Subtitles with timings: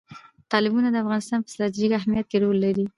[0.51, 2.85] تالابونه د افغانستان په ستراتیژیک اهمیت کې رول لري.